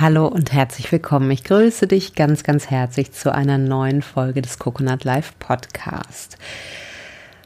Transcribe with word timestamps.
Hallo 0.00 0.28
und 0.28 0.52
herzlich 0.52 0.92
willkommen. 0.92 1.28
Ich 1.32 1.42
grüße 1.42 1.88
dich 1.88 2.14
ganz, 2.14 2.44
ganz 2.44 2.70
herzlich 2.70 3.10
zu 3.10 3.34
einer 3.34 3.58
neuen 3.58 4.00
Folge 4.00 4.42
des 4.42 4.60
Coconut 4.60 5.02
Life 5.02 5.32
Podcast. 5.40 6.38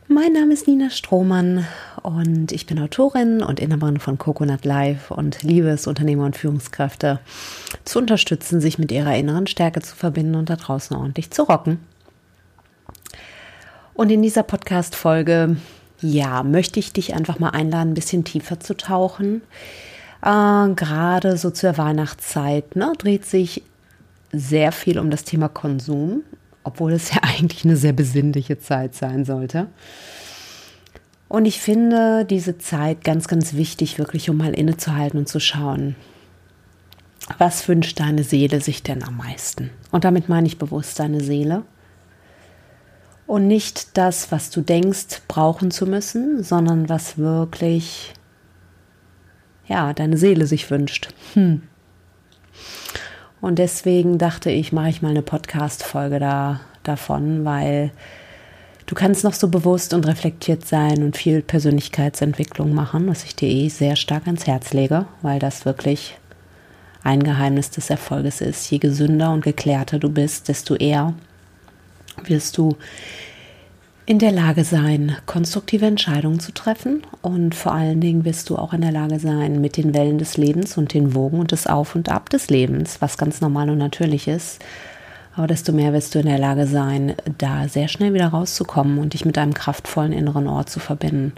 Mein 0.06 0.34
Name 0.34 0.52
ist 0.52 0.68
Nina 0.68 0.90
Strohmann 0.90 1.66
und 2.02 2.52
ich 2.52 2.66
bin 2.66 2.78
Autorin 2.78 3.42
und 3.42 3.58
Inhaberin 3.58 3.98
von 4.00 4.18
Coconut 4.18 4.66
Life 4.66 5.14
und 5.14 5.42
liebe 5.42 5.70
es, 5.70 5.86
Unternehmer 5.86 6.26
und 6.26 6.36
Führungskräfte 6.36 7.20
zu 7.86 7.98
unterstützen, 7.98 8.60
sich 8.60 8.78
mit 8.78 8.92
ihrer 8.92 9.16
inneren 9.16 9.46
Stärke 9.46 9.80
zu 9.80 9.96
verbinden 9.96 10.34
und 10.34 10.50
da 10.50 10.56
draußen 10.56 10.94
ordentlich 10.94 11.30
zu 11.30 11.44
rocken. 11.44 11.78
Und 13.94 14.10
in 14.10 14.20
dieser 14.20 14.42
Podcast-Folge, 14.42 15.56
ja, 16.02 16.42
möchte 16.42 16.80
ich 16.80 16.92
dich 16.92 17.14
einfach 17.14 17.38
mal 17.38 17.50
einladen, 17.50 17.92
ein 17.92 17.94
bisschen 17.94 18.24
tiefer 18.24 18.60
zu 18.60 18.76
tauchen 18.76 19.40
äh, 20.22 20.68
Gerade 20.74 21.36
so 21.36 21.50
zur 21.50 21.76
Weihnachtszeit 21.78 22.76
ne, 22.76 22.92
dreht 22.96 23.26
sich 23.26 23.62
sehr 24.32 24.72
viel 24.72 24.98
um 24.98 25.10
das 25.10 25.24
Thema 25.24 25.48
Konsum, 25.48 26.22
obwohl 26.64 26.92
es 26.92 27.10
ja 27.14 27.20
eigentlich 27.22 27.64
eine 27.64 27.76
sehr 27.76 27.92
besinnliche 27.92 28.58
Zeit 28.58 28.94
sein 28.94 29.24
sollte. 29.24 29.68
Und 31.28 31.46
ich 31.46 31.60
finde 31.60 32.26
diese 32.26 32.58
Zeit 32.58 33.04
ganz, 33.04 33.26
ganz 33.26 33.54
wichtig, 33.54 33.98
wirklich 33.98 34.28
um 34.28 34.36
mal 34.36 34.52
innezuhalten 34.52 35.18
und 35.18 35.28
zu 35.28 35.40
schauen, 35.40 35.96
was 37.38 37.66
wünscht 37.68 38.00
deine 38.00 38.24
Seele 38.24 38.60
sich 38.60 38.82
denn 38.82 39.02
am 39.02 39.16
meisten? 39.16 39.70
Und 39.90 40.04
damit 40.04 40.28
meine 40.28 40.46
ich 40.46 40.58
bewusst 40.58 40.98
deine 40.98 41.20
Seele. 41.22 41.62
Und 43.26 43.46
nicht 43.46 43.96
das, 43.96 44.30
was 44.30 44.50
du 44.50 44.60
denkst, 44.60 45.22
brauchen 45.28 45.70
zu 45.70 45.86
müssen, 45.86 46.42
sondern 46.42 46.90
was 46.90 47.16
wirklich 47.16 48.12
ja, 49.66 49.92
deine 49.92 50.16
Seele 50.16 50.46
sich 50.46 50.70
wünscht. 50.70 51.08
Hm. 51.34 51.62
Und 53.40 53.58
deswegen 53.58 54.18
dachte 54.18 54.50
ich, 54.50 54.72
mache 54.72 54.88
ich 54.88 55.02
mal 55.02 55.10
eine 55.10 55.22
Podcast-Folge 55.22 56.20
da, 56.20 56.60
davon, 56.84 57.44
weil 57.44 57.90
du 58.86 58.94
kannst 58.94 59.24
noch 59.24 59.34
so 59.34 59.48
bewusst 59.48 59.94
und 59.94 60.06
reflektiert 60.06 60.64
sein 60.64 61.02
und 61.02 61.16
viel 61.16 61.42
Persönlichkeitsentwicklung 61.42 62.72
machen, 62.72 63.08
was 63.08 63.24
ich 63.24 63.34
dir 63.34 63.48
eh 63.48 63.68
sehr 63.68 63.96
stark 63.96 64.26
ans 64.26 64.46
Herz 64.46 64.72
lege, 64.72 65.06
weil 65.22 65.40
das 65.40 65.64
wirklich 65.64 66.16
ein 67.02 67.24
Geheimnis 67.24 67.70
des 67.70 67.90
Erfolges 67.90 68.40
ist. 68.40 68.70
Je 68.70 68.78
gesünder 68.78 69.32
und 69.32 69.42
geklärter 69.42 69.98
du 69.98 70.08
bist, 70.08 70.48
desto 70.48 70.76
eher 70.76 71.14
wirst 72.24 72.58
du 72.58 72.76
in 74.04 74.18
der 74.18 74.32
Lage 74.32 74.64
sein, 74.64 75.16
konstruktive 75.26 75.86
Entscheidungen 75.86 76.40
zu 76.40 76.52
treffen 76.52 77.02
und 77.22 77.54
vor 77.54 77.72
allen 77.72 78.00
Dingen 78.00 78.24
wirst 78.24 78.50
du 78.50 78.56
auch 78.56 78.72
in 78.72 78.80
der 78.80 78.90
Lage 78.90 79.20
sein, 79.20 79.60
mit 79.60 79.76
den 79.76 79.94
Wellen 79.94 80.18
des 80.18 80.36
Lebens 80.36 80.76
und 80.76 80.92
den 80.92 81.14
Wogen 81.14 81.38
und 81.38 81.52
das 81.52 81.68
Auf 81.68 81.94
und 81.94 82.08
Ab 82.08 82.28
des 82.28 82.50
Lebens, 82.50 83.00
was 83.00 83.16
ganz 83.16 83.40
normal 83.40 83.70
und 83.70 83.78
natürlich 83.78 84.26
ist, 84.26 84.60
aber 85.34 85.46
desto 85.46 85.72
mehr 85.72 85.92
wirst 85.92 86.14
du 86.14 86.18
in 86.18 86.26
der 86.26 86.38
Lage 86.38 86.66
sein, 86.66 87.14
da 87.38 87.68
sehr 87.68 87.88
schnell 87.88 88.12
wieder 88.12 88.28
rauszukommen 88.28 88.98
und 88.98 89.14
dich 89.14 89.24
mit 89.24 89.38
einem 89.38 89.54
kraftvollen 89.54 90.12
inneren 90.12 90.48
Ort 90.48 90.68
zu 90.68 90.80
verbinden. 90.80 91.32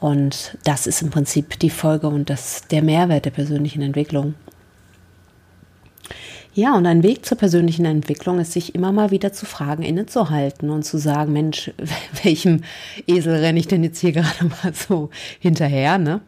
Und 0.00 0.56
das 0.64 0.86
ist 0.86 1.02
im 1.02 1.10
Prinzip 1.10 1.58
die 1.58 1.70
Folge 1.70 2.08
und 2.08 2.30
das, 2.30 2.68
der 2.70 2.82
Mehrwert 2.82 3.24
der 3.24 3.30
persönlichen 3.30 3.82
Entwicklung. 3.82 4.34
Ja, 6.54 6.74
und 6.74 6.86
ein 6.86 7.02
Weg 7.02 7.24
zur 7.24 7.38
persönlichen 7.38 7.84
Entwicklung 7.84 8.40
ist, 8.40 8.52
sich 8.52 8.74
immer 8.74 8.90
mal 8.90 9.10
wieder 9.10 9.32
zu 9.32 9.46
fragen, 9.46 9.82
innezuhalten 9.82 10.70
und 10.70 10.82
zu 10.82 10.98
sagen, 10.98 11.32
Mensch, 11.32 11.70
welchem 12.22 12.62
Esel 13.06 13.34
renne 13.36 13.58
ich 13.58 13.68
denn 13.68 13.84
jetzt 13.84 14.00
hier 14.00 14.12
gerade 14.12 14.44
mal 14.44 14.74
so 14.74 15.10
hinterher, 15.38 15.98
ne? 15.98 16.20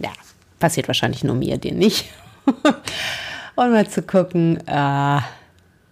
Ja, 0.00 0.10
passiert 0.58 0.88
wahrscheinlich 0.88 1.22
nur 1.24 1.36
mir, 1.36 1.58
dir 1.58 1.72
nicht. 1.72 2.06
und 3.56 3.70
mal 3.70 3.88
zu 3.88 4.02
gucken, 4.02 4.58
äh, 4.66 5.20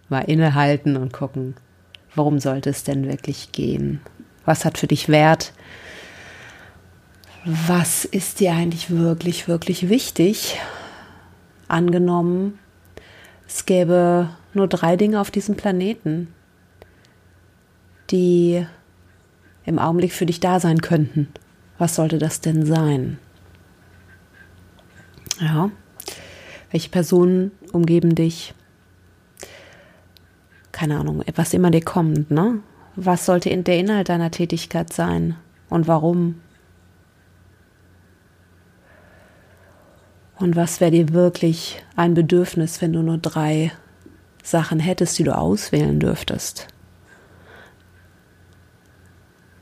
mal 0.09 0.21
innehalten 0.27 0.97
und 0.97 1.13
gucken, 1.13 1.55
worum 2.13 2.39
sollte 2.39 2.69
es 2.69 2.83
denn 2.83 3.07
wirklich 3.07 3.51
gehen? 3.51 4.01
Was 4.45 4.65
hat 4.65 4.77
für 4.77 4.87
dich 4.87 5.09
Wert? 5.09 5.53
Was 7.45 8.05
ist 8.05 8.39
dir 8.39 8.53
eigentlich 8.53 8.89
wirklich, 8.89 9.47
wirklich 9.47 9.89
wichtig? 9.89 10.57
Angenommen, 11.67 12.59
es 13.47 13.65
gäbe 13.65 14.29
nur 14.53 14.67
drei 14.67 14.95
Dinge 14.95 15.19
auf 15.19 15.31
diesem 15.31 15.55
Planeten, 15.55 16.33
die 18.11 18.65
im 19.65 19.79
Augenblick 19.79 20.13
für 20.13 20.25
dich 20.25 20.39
da 20.39 20.59
sein 20.59 20.81
könnten. 20.81 21.27
Was 21.77 21.95
sollte 21.95 22.17
das 22.17 22.41
denn 22.41 22.65
sein? 22.65 23.17
Ja. 25.39 25.69
Welche 26.71 26.89
Personen 26.89 27.51
umgeben 27.71 28.15
dich? 28.15 28.53
Keine 30.71 30.99
Ahnung, 30.99 31.23
was 31.35 31.53
immer 31.53 31.71
dir 31.71 31.83
kommt, 31.83 32.31
ne? 32.31 32.59
Was 32.95 33.25
sollte 33.25 33.55
der 33.55 33.79
Inhalt 33.79 34.09
deiner 34.09 34.31
Tätigkeit 34.31 34.93
sein 34.93 35.35
und 35.69 35.87
warum? 35.87 36.41
Und 40.37 40.55
was 40.55 40.81
wäre 40.81 40.91
dir 40.91 41.13
wirklich 41.13 41.83
ein 41.95 42.13
Bedürfnis, 42.13 42.81
wenn 42.81 42.93
du 42.93 43.01
nur 43.01 43.17
drei 43.17 43.71
Sachen 44.43 44.79
hättest, 44.79 45.17
die 45.17 45.23
du 45.23 45.35
auswählen 45.35 45.99
dürftest? 45.99 46.67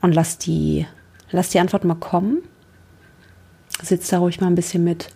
Und 0.00 0.12
lass 0.12 0.36
die, 0.38 0.86
lass 1.30 1.50
die 1.50 1.60
Antwort 1.60 1.84
mal 1.84 1.94
kommen. 1.94 2.42
Sitz 3.82 4.08
da 4.08 4.18
ruhig 4.18 4.40
mal 4.40 4.48
ein 4.48 4.54
bisschen 4.54 4.84
mit. 4.84 5.08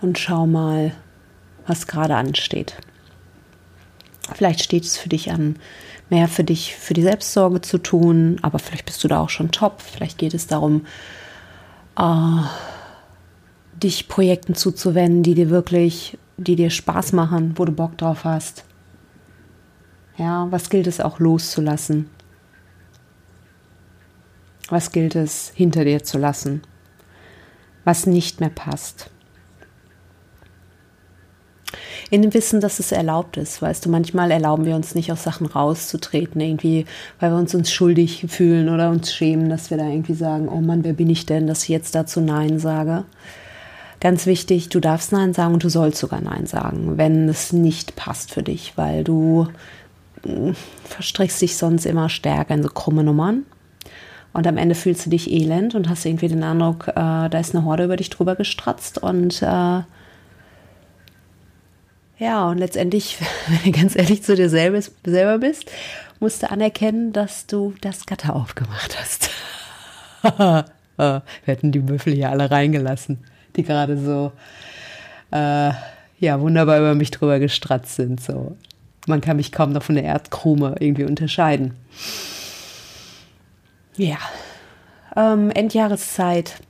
Und 0.00 0.18
schau 0.18 0.46
mal, 0.46 0.92
was 1.66 1.86
gerade 1.86 2.14
ansteht. 2.14 2.76
Vielleicht 4.34 4.62
steht 4.62 4.84
es 4.84 4.96
für 4.96 5.08
dich 5.08 5.30
an, 5.32 5.56
mehr 6.10 6.28
für 6.28 6.44
dich, 6.44 6.76
für 6.76 6.94
die 6.94 7.02
Selbstsorge 7.02 7.60
zu 7.60 7.78
tun, 7.78 8.38
aber 8.42 8.58
vielleicht 8.58 8.86
bist 8.86 9.02
du 9.02 9.08
da 9.08 9.20
auch 9.20 9.30
schon 9.30 9.50
top. 9.50 9.82
Vielleicht 9.82 10.18
geht 10.18 10.34
es 10.34 10.46
darum, 10.46 10.86
äh, 11.98 12.42
dich 13.76 14.08
Projekten 14.08 14.54
zuzuwenden, 14.54 15.22
die 15.22 15.34
dir 15.34 15.50
wirklich, 15.50 16.18
die 16.36 16.56
dir 16.56 16.70
Spaß 16.70 17.12
machen, 17.12 17.54
wo 17.56 17.64
du 17.64 17.72
Bock 17.72 17.98
drauf 17.98 18.24
hast. 18.24 18.64
Ja, 20.16 20.50
was 20.50 20.70
gilt 20.70 20.86
es 20.86 21.00
auch 21.00 21.18
loszulassen? 21.18 22.10
Was 24.68 24.92
gilt 24.92 25.14
es 25.14 25.52
hinter 25.54 25.84
dir 25.84 26.02
zu 26.02 26.18
lassen? 26.18 26.62
Was 27.84 28.06
nicht 28.06 28.40
mehr 28.40 28.50
passt? 28.50 29.10
In 32.10 32.22
dem 32.22 32.34
Wissen, 32.34 32.60
dass 32.60 32.78
es 32.78 32.92
erlaubt 32.92 33.36
ist. 33.36 33.60
Weißt 33.60 33.84
du, 33.84 33.90
manchmal 33.90 34.30
erlauben 34.30 34.64
wir 34.64 34.76
uns 34.76 34.94
nicht 34.94 35.12
aus 35.12 35.22
Sachen 35.22 35.46
rauszutreten, 35.46 36.40
irgendwie, 36.40 36.86
weil 37.20 37.30
wir 37.30 37.38
uns 37.38 37.54
uns 37.54 37.70
schuldig 37.70 38.26
fühlen 38.28 38.68
oder 38.68 38.90
uns 38.90 39.12
schämen, 39.12 39.48
dass 39.48 39.70
wir 39.70 39.76
da 39.76 39.86
irgendwie 39.86 40.14
sagen, 40.14 40.48
oh 40.48 40.60
Mann, 40.60 40.84
wer 40.84 40.94
bin 40.94 41.10
ich 41.10 41.26
denn, 41.26 41.46
dass 41.46 41.64
ich 41.64 41.68
jetzt 41.68 41.94
dazu 41.94 42.20
Nein 42.20 42.58
sage. 42.58 43.04
Ganz 44.00 44.26
wichtig, 44.26 44.68
du 44.68 44.80
darfst 44.80 45.12
Nein 45.12 45.34
sagen 45.34 45.54
und 45.54 45.64
du 45.64 45.68
sollst 45.68 45.98
sogar 45.98 46.20
Nein 46.20 46.46
sagen, 46.46 46.96
wenn 46.96 47.28
es 47.28 47.52
nicht 47.52 47.96
passt 47.96 48.32
für 48.32 48.42
dich, 48.42 48.74
weil 48.76 49.02
du 49.04 49.48
hm, 50.22 50.54
verstrickst 50.84 51.42
dich 51.42 51.56
sonst 51.56 51.84
immer 51.84 52.08
stärker 52.08 52.54
in 52.54 52.62
so 52.62 52.68
krumme 52.68 53.04
Nummern. 53.04 53.44
Und 54.32 54.46
am 54.46 54.56
Ende 54.56 54.74
fühlst 54.74 55.06
du 55.06 55.10
dich 55.10 55.32
elend 55.32 55.74
und 55.74 55.88
hast 55.88 56.04
irgendwie 56.04 56.28
den 56.28 56.44
Eindruck, 56.44 56.88
äh, 56.88 56.94
da 56.94 57.38
ist 57.38 57.54
eine 57.54 57.64
Horde 57.64 57.84
über 57.84 57.96
dich 57.96 58.10
drüber 58.10 58.36
gestratzt 58.36 58.98
und 58.98 59.42
äh, 59.42 59.80
ja, 62.18 62.48
und 62.48 62.58
letztendlich, 62.58 63.18
wenn 63.48 63.72
du 63.72 63.78
ganz 63.78 63.96
ehrlich 63.96 64.22
zu 64.22 64.34
dir 64.34 64.48
selber, 64.48 65.38
bist, 65.38 65.70
musst 66.20 66.42
du 66.42 66.50
anerkennen, 66.50 67.12
dass 67.12 67.46
du 67.46 67.74
das 67.80 68.06
Gatter 68.06 68.34
aufgemacht 68.34 68.98
hast. 68.98 69.30
Wir 70.96 71.22
hätten 71.44 71.70
die 71.70 71.78
Büffel 71.78 72.12
hier 72.12 72.30
alle 72.30 72.50
reingelassen, 72.50 73.18
die 73.54 73.62
gerade 73.62 73.96
so, 73.96 74.32
äh, 75.30 75.70
ja, 76.18 76.40
wunderbar 76.40 76.78
über 76.78 76.96
mich 76.96 77.12
drüber 77.12 77.38
gestratzt 77.38 77.94
sind. 77.94 78.20
So. 78.20 78.56
Man 79.06 79.20
kann 79.20 79.36
mich 79.36 79.52
kaum 79.52 79.70
noch 79.70 79.84
von 79.84 79.94
der 79.94 80.02
Erdkrume 80.02 80.74
irgendwie 80.80 81.04
unterscheiden. 81.04 81.74
Ja, 83.96 84.18
ähm, 85.16 85.50
Endjahreszeit 85.50 86.60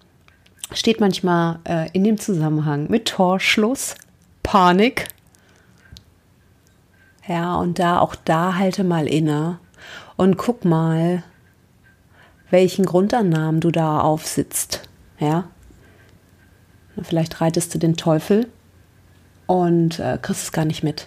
steht 0.73 1.01
manchmal 1.01 1.59
äh, 1.65 1.91
in 1.93 2.05
dem 2.05 2.19
Zusammenhang 2.19 2.91
mit 2.91 3.07
Torschluss, 3.07 3.95
Panik, 4.43 5.09
ja, 7.29 7.57
und 7.57 7.79
da 7.79 8.01
auch 8.01 8.15
da 8.15 8.57
halte 8.57 8.85
mal 8.85 9.07
inne 9.07 9.59
und 10.17 10.39
guck 10.39 10.65
mal, 10.65 11.23
welchen 12.51 12.87
Grundannahmen 12.87 13.61
du 13.61 13.71
da 13.71 14.01
aufsitzt. 14.01 14.89
Ja, 15.21 15.45
vielleicht 17.03 17.41
reitest 17.41 17.75
du 17.75 17.79
den 17.79 17.97
Teufel 17.97 18.49
und 19.47 19.99
äh, 19.99 20.19
kriegst 20.21 20.45
es 20.45 20.53
gar 20.53 20.65
nicht 20.65 20.83
mit. 20.83 21.07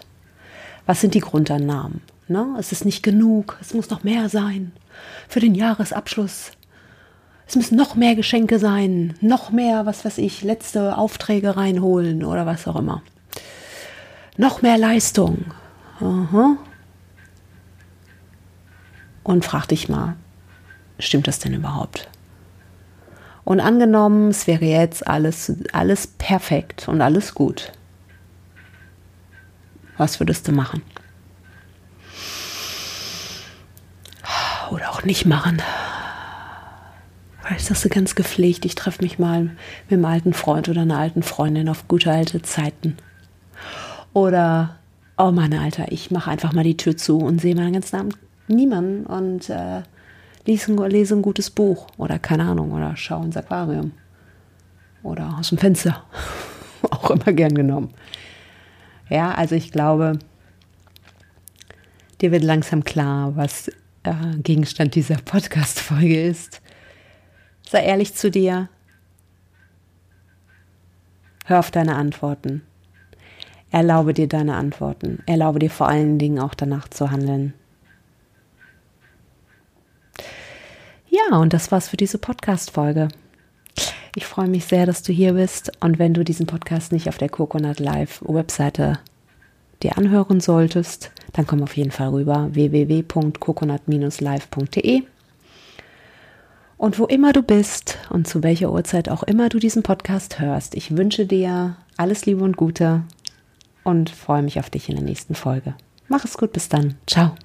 Was 0.86 1.02
sind 1.02 1.14
die 1.14 1.20
Grundannahmen? 1.20 2.02
Ne? 2.28 2.56
Es 2.60 2.72
ist 2.72 2.86
nicht 2.86 3.04
genug, 3.04 3.58
es 3.60 3.74
muss 3.74 3.90
noch 3.90 4.04
mehr 4.04 4.30
sein 4.30 4.72
für 5.28 5.40
den 5.40 5.56
Jahresabschluss. 5.56 6.52
es 7.48 7.56
müssen 7.56 7.76
noch 7.76 7.96
mehr 7.96 8.16
Geschenke 8.16 8.60
sein, 8.60 9.16
noch 9.22 9.52
mehr, 9.52 9.86
was 9.86 10.06
weiß 10.06 10.20
ich, 10.20 10.44
letzte 10.44 10.98
Aufträge 10.98 11.58
reinholen 11.58 12.24
oder 12.24 12.46
was 12.46 12.68
auch 12.68 12.76
immer. 12.76 13.02
Noch 14.38 14.62
mehr 14.62 14.78
Leistung. 14.78 15.46
Aha. 16.02 16.58
Und 19.24 19.46
frag 19.46 19.68
dich 19.68 19.88
mal, 19.88 20.16
stimmt 21.00 21.28
das 21.28 21.40
denn 21.40 21.54
überhaupt? 21.54 22.10
Und 23.44 23.60
angenommen, 23.60 24.30
es 24.30 24.48
wäre 24.48 24.66
jetzt 24.66 25.08
alles, 25.08 25.54
alles 25.74 26.08
perfekt 26.08 26.88
und 26.88 27.02
alles 27.02 27.36
gut. 27.36 27.72
Was 29.98 30.20
würdest 30.20 30.48
du 30.48 30.52
machen? 30.52 30.82
Oder 34.72 34.90
auch 34.92 35.04
nicht 35.04 35.26
machen. 35.26 35.62
Sagst 37.58 37.84
du 37.84 37.90
ganz 37.90 38.16
gepflegt, 38.16 38.64
ich 38.66 38.76
treffe 38.76 39.04
mich 39.04 39.20
mal 39.20 39.44
mit 39.44 39.54
einem 39.92 40.06
alten 40.06 40.34
Freund 40.34 40.70
oder 40.70 40.82
einer 40.82 40.98
alten 40.98 41.22
Freundin 41.22 41.68
auf 41.68 41.88
gute 41.88 42.10
alte 42.10 42.42
Zeiten. 42.42 42.98
Oder, 44.14 44.78
oh 45.22 45.32
Mann, 45.32 45.54
Alter, 45.54 45.92
ich 45.92 46.10
mache 46.10 46.32
einfach 46.32 46.54
mal 46.54 46.64
die 46.64 46.78
Tür 46.78 46.98
zu 46.98 47.20
und 47.20 47.40
sehe 47.40 47.56
meinen 47.56 47.74
ganzen 47.74 47.96
Abend 47.96 48.18
niemanden 48.48 49.06
und 49.06 49.50
äh, 49.50 49.84
lese, 50.46 50.74
lese 50.88 51.16
ein 51.16 51.22
gutes 51.22 51.50
Buch 51.50 51.88
oder 51.98 52.18
keine 52.18 52.44
Ahnung 52.44 52.72
oder 52.72 52.96
schaue 52.96 53.26
ins 53.26 53.38
Aquarium 53.38 53.92
oder 55.04 55.38
aus 55.38 55.50
dem 55.50 55.58
Fenster. 55.58 56.04
Auch 56.90 57.12
immer 57.12 57.34
gern 57.34 57.54
genommen. 57.54 57.94
Ja, 59.10 59.34
also 59.34 59.56
ich 59.56 59.72
glaube, 59.72 60.18
dir 62.22 62.32
wird 62.32 62.44
langsam 62.44 62.84
klar, 62.84 63.36
was 63.36 63.68
äh, 64.04 64.38
Gegenstand 64.38 64.96
dieser 64.96 65.18
Podcast-Folge 65.18 66.24
ist. 66.24 66.62
Sei 67.70 67.84
ehrlich 67.84 68.16
zu 68.16 68.32
dir. 68.32 68.70
Hör 71.46 71.60
auf 71.60 71.72
deine 71.72 71.96
Antworten. 71.96 72.64
Erlaube 73.72 74.14
dir 74.14 74.28
deine 74.28 74.56
Antworten. 74.56 75.24
Erlaube 75.26 75.60
dir 75.60 75.70
vor 75.70 75.88
allen 75.88 76.20
Dingen 76.20 76.40
auch 76.40 76.54
danach 76.54 76.90
zu 76.90 77.10
handeln. 77.10 77.54
Ja, 81.10 81.38
und 81.38 81.54
das 81.54 81.72
war's 81.72 81.90
für 81.90 81.98
diese 81.98 82.18
Podcast-Folge. 82.18 83.08
Ich 84.16 84.26
freue 84.26 84.50
mich 84.50 84.66
sehr, 84.66 84.86
dass 84.86 85.04
du 85.04 85.14
hier 85.14 85.34
bist. 85.34 85.72
Und 85.80 86.00
wenn 86.00 86.14
du 86.14 86.24
diesen 86.24 86.48
Podcast 86.48 86.92
nicht 86.92 87.08
auf 87.08 87.18
der 87.18 87.30
Coconut 87.30 87.80
Live 87.80 88.22
Webseite 88.26 89.00
dir 89.84 89.98
anhören 89.98 90.42
solltest, 90.42 91.12
dann 91.34 91.48
komm 91.48 91.64
auf 91.64 91.78
jeden 91.78 91.92
Fall 91.92 92.10
rüber 92.10 92.50
www.coconut-live.de. 92.52 95.04
Und 96.78 97.00
wo 97.00 97.06
immer 97.06 97.32
du 97.32 97.42
bist 97.42 98.00
und 98.10 98.28
zu 98.28 98.44
welcher 98.44 98.72
Uhrzeit 98.72 99.08
auch 99.08 99.24
immer 99.24 99.48
du 99.50 99.60
diesen 99.60 99.84
Podcast 99.84 100.40
hörst, 100.40 100.76
ich 100.76 100.98
wünsche 100.98 101.26
dir 101.26 101.78
alles 101.96 102.26
Liebe 102.26 102.44
und 102.44 102.58
Gute 102.58 103.04
und 103.84 104.10
freue 104.10 104.42
mich 104.42 104.60
auf 104.60 104.70
dich 104.70 104.90
in 104.90 104.96
der 104.96 105.04
nächsten 105.04 105.36
Folge. 105.36 105.76
Mach 106.08 106.26
es 106.26 106.38
gut, 106.38 106.54
bis 106.54 106.70
dann. 106.70 106.96
Ciao. 107.08 107.36